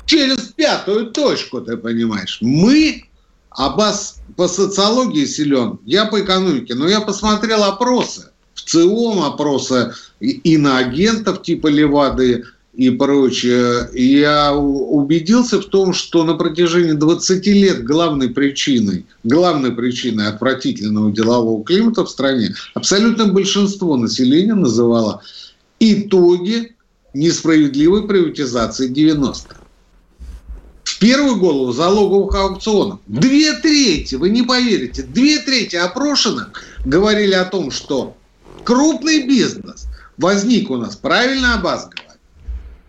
[0.06, 2.38] через пятую точку, ты понимаешь.
[2.40, 3.08] Мы,
[3.50, 8.30] Аббас по социологии силен, я по экономике, но я посмотрел опросы.
[8.54, 12.44] В ЦИОМ опросы иноагентов типа Левады,
[12.78, 20.28] и прочее, я убедился в том, что на протяжении 20 лет главной причиной, главной причиной
[20.28, 25.22] отвратительного делового климата в стране абсолютное большинство населения называло
[25.80, 26.76] итоги
[27.14, 29.56] несправедливой приватизации 90-х.
[30.84, 33.00] в первую голову залоговых аукционов.
[33.08, 36.52] Две трети, вы не поверите, две трети опрошенных
[36.84, 38.16] говорили о том, что
[38.62, 42.07] крупный бизнес возник у нас, правильно Абаз говорит,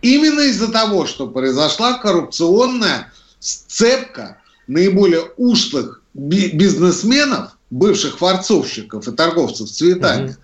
[0.01, 10.31] именно из-за того, что произошла коррупционная сцепка наиболее ушлых бизнесменов, бывших форцовщиков и торговцев цветами,
[10.31, 10.38] угу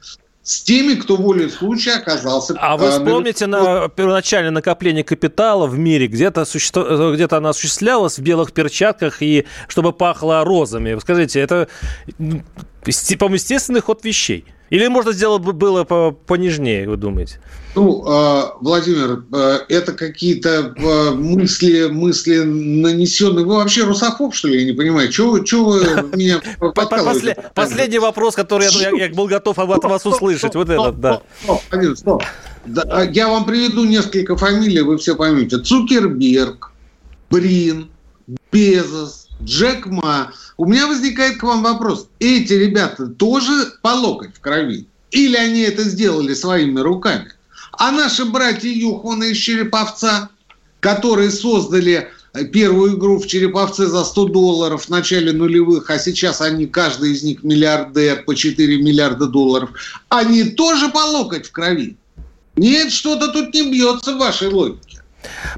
[0.45, 2.53] с теми, кто волей случая оказался...
[2.59, 7.13] А вы вспомните на первоначальное накопление капитала в мире, где-то существо...
[7.13, 10.99] где оно осуществлялось в белых перчатках и чтобы пахло розами.
[10.99, 11.67] Скажите, это,
[12.17, 14.45] по-моему, естественный ход вещей?
[14.69, 17.39] Или можно сделать было понежнее, вы думаете?
[17.75, 23.45] Ну, а, Владимир, а, это какие-то а, мысли, мысли нанесенные.
[23.45, 24.61] Вы вообще русофоб, что ли?
[24.61, 25.09] Я не понимаю.
[25.09, 25.81] Чего, чего вы
[26.15, 26.41] меня
[27.53, 30.55] Последний вопрос, который я был готов от вас услышать.
[30.55, 31.21] Вот этот, да.
[33.11, 35.59] Я вам приведу несколько фамилий, вы все поймете.
[35.59, 36.71] Цукерберг,
[37.29, 37.89] Брин,
[38.51, 40.31] Безос, Джек Ма.
[40.57, 42.07] У меня возникает к вам вопрос.
[42.19, 44.87] Эти ребята тоже по локоть в крови?
[45.11, 47.31] Или они это сделали своими руками?
[47.73, 50.29] А наши братья Юхманы из Череповца,
[50.79, 52.09] которые создали
[52.51, 57.23] первую игру в Череповце за 100 долларов в начале нулевых, а сейчас они, каждый из
[57.23, 59.71] них миллиардер по 4 миллиарда долларов,
[60.09, 61.97] они тоже по локоть в крови.
[62.57, 64.84] Нет, что-то тут не бьется в вашей логике.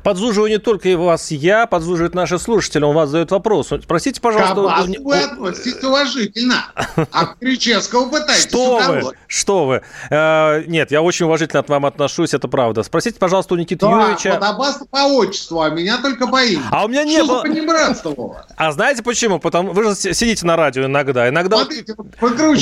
[0.04, 2.84] Подзуживаю не только и вас я, подзуживают наши слушатели.
[2.84, 3.68] Он вас задает вопрос.
[3.82, 4.56] Спросите, пожалуйста...
[4.56, 6.66] К вас вы относитесь уважительно,
[7.12, 9.14] а к Кричевскому пытаетесь Что вы?
[9.28, 9.82] Что вы?
[10.10, 12.84] Э, нет, я очень уважительно к вам отношусь, это правда.
[12.84, 14.34] Спросите, пожалуйста, у Никиты Юрьевича...
[14.34, 16.64] вот Аббас по отчеству, а меня только имени.
[16.72, 17.44] А у меня не было...
[18.56, 19.40] А знаете почему?
[19.40, 21.30] Потому вы же сидите на радио иногда.
[21.30, 21.96] Иногда Смотрите,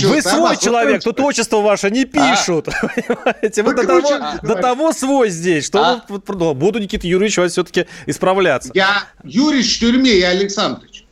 [0.07, 2.67] вы свой человек, тут отчество ваше не пишут.
[2.67, 2.87] А?
[2.87, 3.63] Понимаете?
[3.63, 4.09] Вы до того,
[4.41, 6.53] до того свой здесь, что а?
[6.53, 8.71] буду Никита Никита Юрьевич вас все-таки исправляться.
[8.73, 11.03] Я Юрьевич в тюрьме, я Александрович.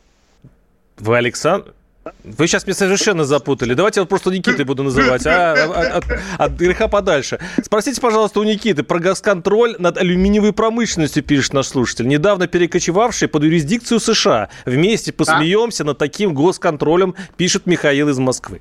[0.98, 1.74] Вы Александр?
[2.22, 3.72] Вы сейчас меня совершенно запутали.
[3.72, 6.04] Давайте я просто Никитой буду называть, а, а от,
[6.38, 7.38] от греха подальше.
[7.62, 13.44] Спросите, пожалуйста, у Никиты про газконтроль над алюминиевой промышленностью, пишет наш слушатель, недавно перекочевавший под
[13.44, 14.50] юрисдикцию США.
[14.66, 18.60] Вместе посмеемся над таким госконтролем, пишет Михаил из Москвы.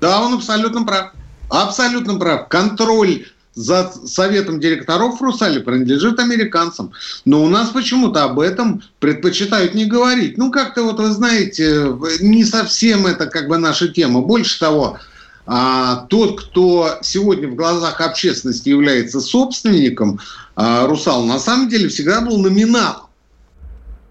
[0.00, 1.12] Да, он абсолютно прав.
[1.48, 2.48] Абсолютно прав.
[2.48, 3.26] Контроль
[3.56, 6.92] за советом директоров Русали принадлежит американцам.
[7.24, 10.36] Но у нас почему-то об этом предпочитают не говорить.
[10.36, 11.86] Ну, как-то вот, вы знаете,
[12.20, 14.20] не совсем это как бы наша тема.
[14.20, 14.98] Больше того,
[15.46, 20.20] а, тот, кто сегодня в глазах общественности является собственником
[20.54, 23.06] а, Русал, на самом деле всегда был номиналом.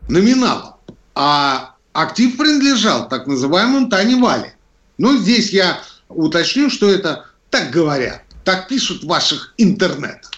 [0.09, 0.73] Номиналом.
[1.13, 4.55] А актив принадлежал так называемому Тане Вале.
[4.97, 5.79] Ну, здесь я
[6.09, 8.24] уточню, что это так говорят.
[8.45, 10.31] Так пишут в ваших интернетах.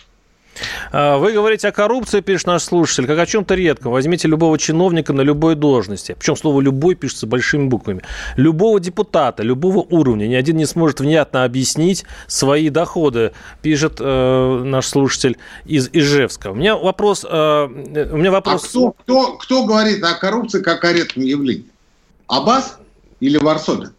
[0.91, 3.91] А, вы говорите о коррупции, пишет наш слушатель, как о чем-то редком.
[3.91, 6.15] Возьмите любого чиновника на любой должности.
[6.17, 8.02] Причем слово «любой» пишется большими буквами.
[8.38, 10.26] Любого депутата, любого уровня.
[10.28, 16.52] Ни один не сможет внятно объяснить свои доходы, пишет э, наш слушатель из Ижевска.
[16.52, 17.26] У меня вопрос...
[17.30, 18.63] Э, у меня вопрос...
[18.63, 21.65] А кто, кто, кто говорит о коррупции как о редком явлении?
[22.28, 22.80] Аббас
[23.20, 23.91] или Варсобин?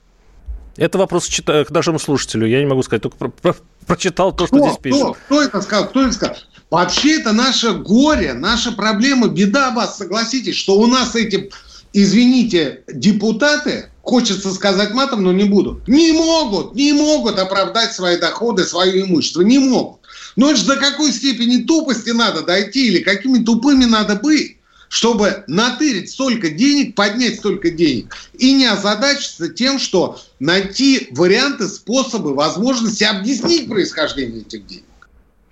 [0.79, 2.47] Это вопрос к нашему слушателю.
[2.47, 5.01] Я не могу сказать, только про, про, прочитал то, что кто, здесь пишет.
[5.01, 5.89] Кто, кто это сказал?
[5.89, 6.37] Кто это сказал?
[6.71, 11.51] Вообще это наше горе, наша проблема, беда вас, согласитесь, что у нас эти,
[11.93, 18.65] извините, депутаты, хочется сказать матом, но не буду, не могут, не могут оправдать свои доходы,
[18.65, 20.01] свое имущество, не могут.
[20.37, 24.58] Но это же до какой степени тупости надо дойти или какими тупыми надо быть,
[24.89, 32.35] чтобы натырить столько денег, поднять столько денег и не озадачиться тем, что найти варианты, способы,
[32.35, 34.85] возможности объяснить происхождение этих денег.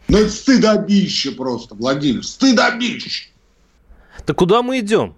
[0.09, 3.29] Но это стыдобище просто, Владимир, стыдобище.
[4.25, 5.15] Так куда мы идем?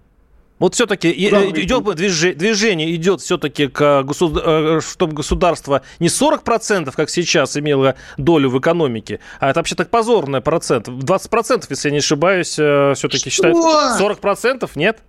[0.59, 7.95] Вот все-таки идет движение, идет все-таки к э, чтобы государство не 40%, как сейчас имело
[8.17, 10.89] долю в экономике, а это вообще так позорный процент.
[10.89, 13.57] 20%, если я не ошибаюсь, э, все-таки считают.
[13.57, 14.99] 40%, нет?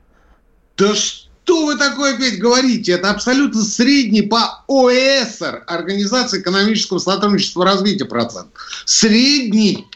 [0.77, 2.93] Да что вы такое опять говорите?
[2.93, 8.51] Это абсолютно средний по ОЭСР, Организации экономического сотрудничества и развития процент.
[8.85, 9.87] Средний.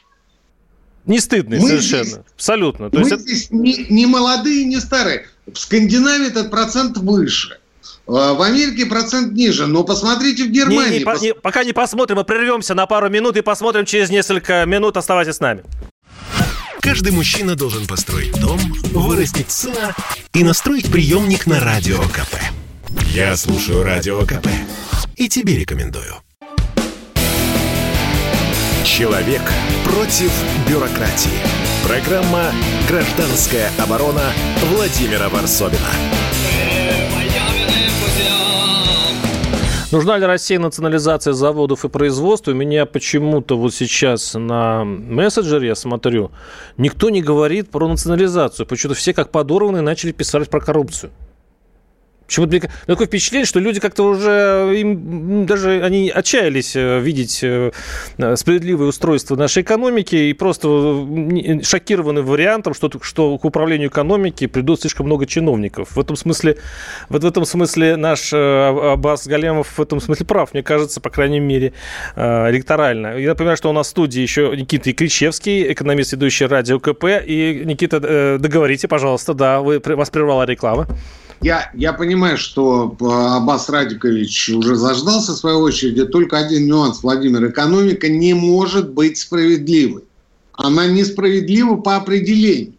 [1.07, 2.05] Не стыдный мы совершенно.
[2.05, 2.90] Здесь, Абсолютно.
[2.90, 3.57] То мы есть здесь это...
[3.57, 5.27] не, не молодые, не старые.
[5.53, 7.59] В Скандинавии этот процент выше.
[8.07, 10.90] А, в Америке процент ниже, но посмотрите в Германии.
[10.90, 11.23] Не, не, пос...
[11.23, 14.97] не, пока не посмотрим, мы прервемся на пару минут и посмотрим через несколько минут.
[14.97, 15.63] Оставайтесь с нами.
[16.81, 18.61] Каждый мужчина должен построить дом,
[18.92, 19.95] вырастить сына
[20.35, 22.37] и настроить приемник на Радио КП.
[23.15, 24.49] Я слушаю Радио КП
[25.17, 26.23] и тебе рекомендую.
[28.85, 29.40] Человек
[29.82, 30.30] против
[30.68, 31.40] бюрократии.
[31.88, 32.52] Программа
[32.87, 34.24] «Гражданская оборона»
[34.74, 35.80] Владимира Варсовина.
[39.90, 42.50] Нужна ли России национализация заводов и производства?
[42.50, 46.30] У меня почему-то вот сейчас на мессенджере, я смотрю,
[46.76, 48.66] никто не говорит про национализацию.
[48.66, 51.10] Почему-то все как подорванные начали писать про коррупцию.
[52.27, 57.70] Почему-то такое впечатление, что люди как-то уже, им даже они отчаялись э, видеть э,
[58.37, 61.06] справедливое устройство нашей экономики и просто
[61.62, 65.96] шокированы вариантом, что, что к управлению экономики придут слишком много чиновников.
[65.96, 66.56] В этом смысле,
[67.10, 71.10] вот в этом смысле наш э, Аббас Галямов в этом смысле прав, мне кажется, по
[71.10, 71.72] крайней мере,
[72.16, 73.18] электорально.
[73.18, 77.04] Я напоминаю, что у нас в студии еще Никита Икричевский, экономист, ведущий радио КП.
[77.25, 80.87] И, Никита, договорите, пожалуйста, да, вы, вас прервала реклама.
[81.40, 86.04] Я, я понимаю, что э, Аббас Радикович уже заждался своей очереди.
[86.04, 87.48] Только один нюанс, Владимир.
[87.48, 90.04] Экономика не может быть справедливой.
[90.52, 92.74] Она несправедлива по определению.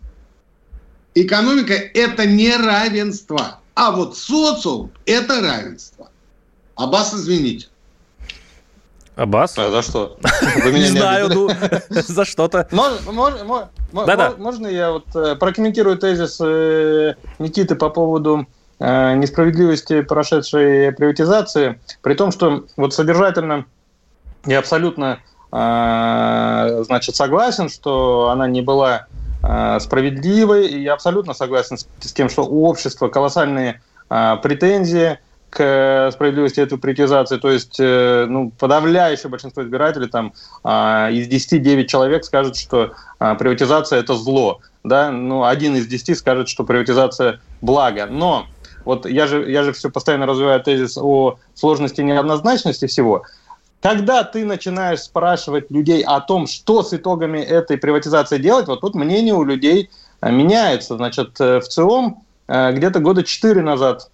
[1.14, 3.60] Экономика– это не равенство.
[3.76, 6.10] А вот социум– это равенство.
[6.76, 7.68] Аббас, извините.
[9.16, 9.58] Аббас?
[9.58, 10.18] А за что?
[10.64, 11.50] Вы меня не знаю, ну,
[11.90, 12.68] за что-то.
[14.38, 18.46] Можно я вот э, прокомментирую тезис э, Никиты по поводу
[18.80, 23.66] э, несправедливости прошедшей приватизации, при том, что вот содержательно
[24.46, 25.20] я абсолютно
[25.52, 29.08] значит, согласен, что она не была
[29.80, 35.18] справедливой, и я абсолютно согласен с тем, что у общества колоссальные претензии
[35.56, 37.38] к справедливости этой приватизации.
[37.38, 40.34] То есть э, ну, подавляющее большинство избирателей, там,
[40.66, 44.60] а, из 10 9 человек скажут, что а, приватизация– это зло.
[44.84, 45.12] Да?
[45.12, 48.06] Ну, один из 10 скажет, что приватизация– благо.
[48.06, 48.48] Но
[48.84, 53.24] вот я же, я же все постоянно развиваю тезис о сложности и неоднозначности всего.
[53.82, 58.94] Когда ты начинаешь спрашивать людей о том, что с итогами этой приватизации делать, вот тут
[58.94, 59.90] мнение у людей
[60.20, 60.98] а, меняется.
[60.98, 64.12] Значит, э, в ЦИОМ где-то года 4 назад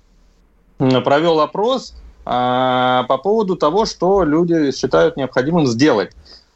[1.04, 1.94] провел опрос
[2.26, 6.12] а, по поводу того, что люди считают необходимым сделать.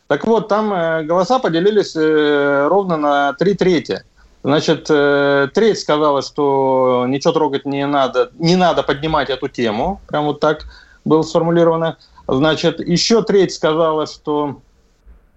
[0.07, 4.03] Так вот, там э, голоса поделились э, ровно на три трети.
[4.43, 9.99] Значит, э, треть сказала, что ничего трогать не надо, не надо поднимать эту тему.
[10.07, 10.65] Прям вот так
[11.05, 11.97] было сформулировано.
[12.27, 14.61] Значит, еще треть сказала, что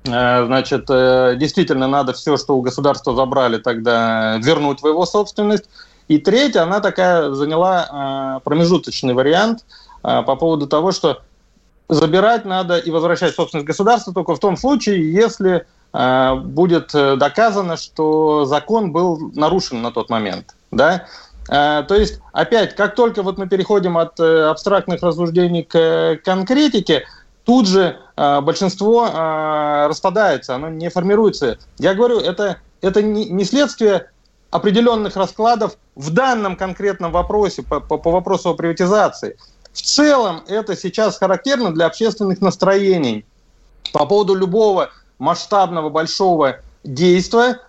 [0.05, 5.69] значит, действительно надо все, что у государства забрали, тогда вернуть в его собственность.
[6.09, 9.65] И третья, она такая заняла э, промежуточный вариант
[10.03, 11.21] э, по поводу того, что
[11.91, 18.47] забирать надо и возвращать собственность государства только в том случае, если э, будет доказано, что
[18.47, 20.55] закон был нарушен на тот момент.
[20.71, 21.07] Да?
[21.47, 27.07] То есть, опять, как только вот мы переходим от абстрактных рассуждений к конкретике,
[27.45, 29.09] тут же большинство
[29.89, 31.57] распадается, оно не формируется.
[31.79, 34.11] Я говорю, это, это не следствие
[34.51, 39.37] определенных раскладов в данном конкретном вопросе, по, по, по вопросу о приватизации.
[39.73, 43.25] В целом это сейчас характерно для общественных настроений.
[43.93, 47.61] По поводу любого масштабного большого действия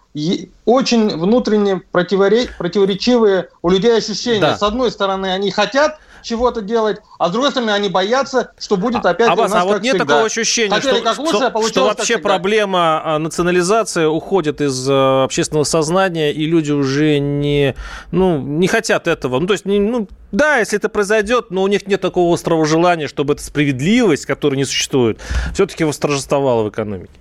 [0.65, 4.41] очень внутренне противоречивые у людей ощущения.
[4.41, 4.57] Да.
[4.57, 9.05] С одной стороны, они хотят чего-то делать, а с другой стороны, они боятся, что будет
[9.05, 10.05] а, опять а, у нас а вот нет всегда.
[10.05, 15.63] такого ощущения, Хотели что, лучше, что, что вообще проблема а, национализации уходит из а, общественного
[15.63, 17.75] сознания, и люди уже не,
[18.11, 19.39] ну, не хотят этого.
[19.39, 22.65] Ну, то есть, не, ну, да, если это произойдет, но у них нет такого острого
[22.65, 25.19] желания, чтобы эта справедливость, которая не существует,
[25.53, 27.11] все-таки восторжествовала в экономике.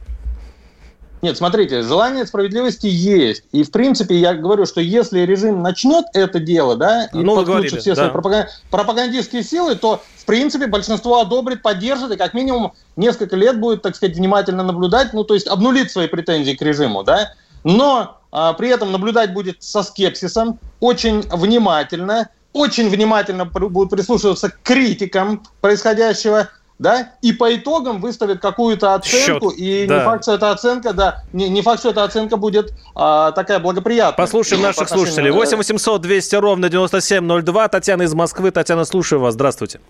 [1.21, 3.43] Нет, смотрите, желание справедливости есть.
[3.51, 7.81] И, в принципе, я говорю, что если режим начнет это дело, да, и ну, подключит
[7.81, 8.11] все да.
[8.11, 13.83] свои пропагандистские силы, то, в принципе, большинство одобрит, поддержит, и как минимум несколько лет будет,
[13.83, 17.33] так сказать, внимательно наблюдать, ну, то есть обнулить свои претензии к режиму, да.
[17.65, 24.63] Но а, при этом наблюдать будет со скепсисом, очень внимательно, очень внимательно будут прислушиваться к
[24.63, 26.49] критикам происходящего,
[26.79, 29.99] да, и по итогам выставит какую-то оценку, Счет, и да.
[29.99, 33.59] не факт, что эта оценка, да, не, не факт, что эта оценка будет а, такая
[33.59, 34.27] благоприятная.
[34.27, 35.31] Послушаем наших по слушателей.
[35.31, 37.69] 8 800 200 ровно 9702.
[37.69, 38.51] Татьяна из Москвы.
[38.51, 39.35] Татьяна, слушаю вас.
[39.35, 39.81] Здравствуйте.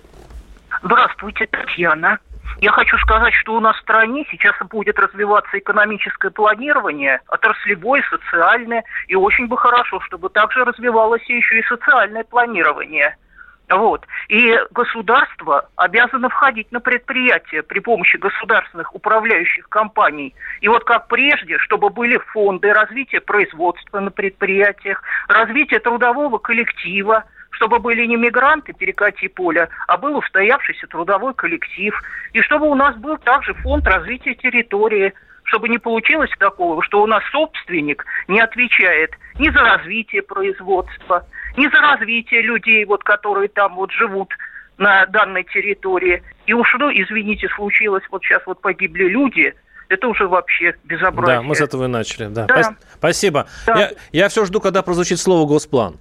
[0.82, 2.18] Здравствуйте, Татьяна.
[2.60, 8.82] Я хочу сказать, что у нас в стране сейчас будет развиваться экономическое планирование, отраслевое, социальное,
[9.06, 13.16] и очень бы хорошо, чтобы также развивалось еще и социальное планирование–
[13.70, 14.06] вот.
[14.28, 20.34] И государство обязано входить на предприятия при помощи государственных управляющих компаний.
[20.60, 27.78] И вот как прежде, чтобы были фонды развития производства на предприятиях, развития трудового коллектива, чтобы
[27.78, 31.94] были не мигранты, перекати поля, а был устоявшийся трудовой коллектив,
[32.32, 35.12] и чтобы у нас был также фонд развития территории,
[35.44, 41.26] чтобы не получилось такого, что у нас собственник не отвечает ни за развитие производства,
[41.58, 44.32] ни за развитие людей, вот, которые там вот живут
[44.78, 46.22] на данной территории.
[46.46, 49.54] И уж, ну, извините, случилось, вот сейчас вот погибли люди–
[49.88, 51.38] это уже вообще безобразие.
[51.38, 52.26] Да, мы с этого и начали.
[52.26, 52.46] Да.
[52.46, 52.76] Да.
[52.94, 53.46] Спасибо.
[53.66, 53.78] Да.
[53.78, 55.96] Я, я все жду, когда прозвучит слово «госплан».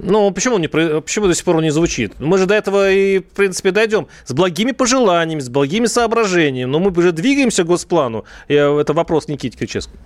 [0.00, 2.20] Ну, почему, не, почему до сих пор он не звучит?
[2.20, 4.06] Мы же до этого и, в принципе, дойдем.
[4.26, 6.70] С благими пожеланиями, с благими соображениями.
[6.70, 8.24] Но мы уже двигаемся к госплану.
[8.46, 9.98] И это вопрос Никите Кричевскому.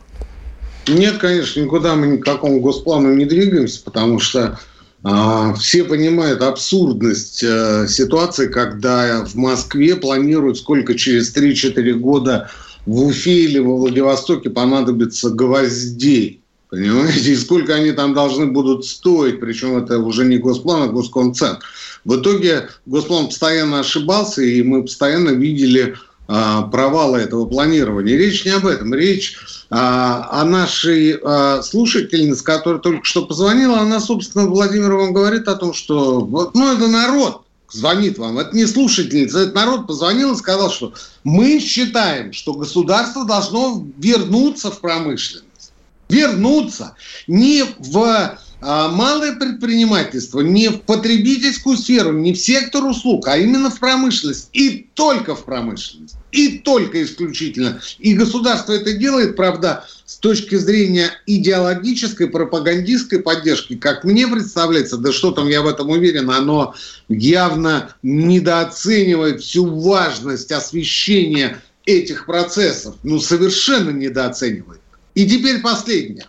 [0.89, 4.59] Нет, конечно, никуда мы ни к какому госплану не двигаемся, потому что
[5.05, 12.51] а, все понимают абсурдность э, ситуации, когда в Москве планируют, сколько через 3-4 года
[12.87, 16.41] в Уфе или во Владивостоке понадобится гвоздей.
[16.69, 17.33] Понимаете?
[17.33, 21.65] И сколько они там должны будут стоить, причем это уже не Госплан, а Госкомцентр.
[22.05, 25.97] В итоге Госплан постоянно ошибался, и мы постоянно видели
[26.29, 28.17] а, провала этого планирования.
[28.17, 28.95] Речь не об этом.
[28.95, 29.37] Речь
[29.75, 33.79] а, о нашей а, слушательнице, которая только что позвонила.
[33.79, 38.39] Она, собственно, Владимир вам говорит о том, что вот, ну, это народ звонит вам.
[38.39, 40.93] Это не слушательница, это народ позвонил и сказал, что
[41.25, 45.73] мы считаем, что государство должно вернуться в промышленность.
[46.11, 46.95] Вернуться
[47.27, 53.71] не в а, малое предпринимательство не в потребительскую сферу, не в сектор услуг, а именно
[53.71, 54.49] в промышленность.
[54.53, 56.15] И только в промышленность.
[56.31, 57.81] И только исключительно.
[57.99, 65.13] И государство это делает, правда, с точки зрения идеологической, пропагандистской поддержки, как мне представляется, да
[65.13, 66.75] что там, я в этом уверен, оно
[67.09, 72.95] явно недооценивает всю важность освещения этих процессов.
[73.03, 74.81] Ну, совершенно недооценивает.
[75.15, 76.27] И теперь последнее.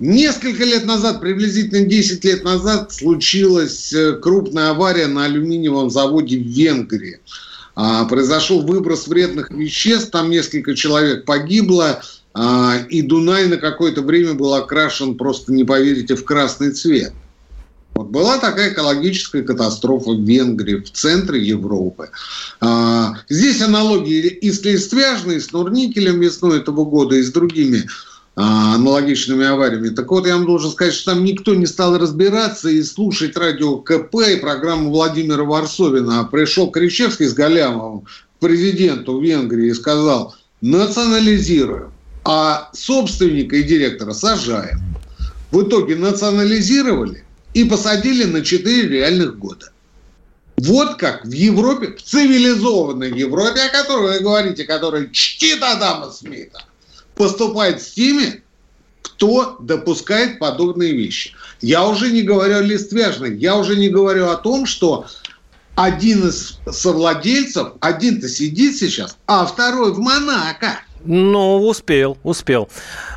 [0.00, 6.46] Несколько лет назад, приблизительно 10 лет назад, случилась э, крупная авария на алюминиевом заводе в
[6.46, 7.18] Венгрии.
[7.74, 12.00] А, произошел выброс вредных веществ, там несколько человек погибло,
[12.32, 17.12] а, и Дунай на какое-то время был окрашен, просто не поверите, в красный цвет.
[17.94, 22.10] Вот была такая экологическая катастрофа в Венгрии, в центре Европы.
[22.60, 27.88] А, здесь аналогии и с Листвяжной, и с Нурникелем весной этого года, и с другими
[28.40, 29.88] аналогичными авариями.
[29.88, 33.78] Так вот, я вам должен сказать, что там никто не стал разбираться и слушать радио
[33.78, 36.20] КП и программу Владимира Варсовина.
[36.20, 41.92] А пришел Кричевский с Галямовым к президенту Венгрии и сказал, национализируем,
[42.24, 44.78] а собственника и директора сажаем.
[45.50, 47.24] В итоге национализировали
[47.54, 49.72] и посадили на 4 реальных года.
[50.58, 56.64] Вот как в Европе, в цивилизованной Европе, о которой вы говорите, которая чтит Адама Смита,
[57.18, 58.42] поступает с теми,
[59.02, 61.32] кто допускает подобные вещи.
[61.60, 65.06] Я уже не говорю о Листвяжной, я уже не говорю о том, что
[65.74, 70.80] один из совладельцев, один-то сидит сейчас, а второй в Монако.
[71.10, 72.68] Ну, успел, успел.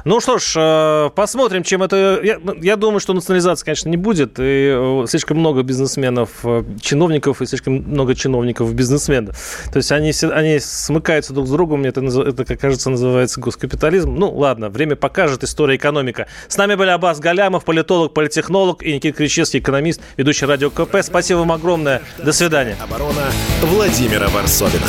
[0.05, 2.21] Ну что ж, э, посмотрим, чем это...
[2.23, 4.39] Я, я думаю, что национализации, конечно, не будет.
[4.39, 9.35] И э, слишком много бизнесменов, э, чиновников и слишком много чиновников бизнесменов.
[9.73, 11.83] То есть они, они смыкаются друг с другом.
[11.83, 14.15] Это, это, как кажется, называется госкапитализм.
[14.15, 16.27] Ну, ладно, время покажет, история экономика.
[16.47, 20.95] С нами были Аббас Галямов, политолог, политехнолог и Никита Кричевский, экономист, ведущий радио КП.
[21.03, 22.01] Спасибо вам огромное.
[22.23, 22.77] До свидания.
[22.81, 23.25] Оборона
[23.61, 24.87] Владимира Варсовина.